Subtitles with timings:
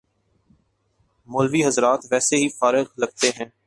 [1.27, 3.45] مولوی حضرات ویسے ہی فارغ لگتے ہیں۔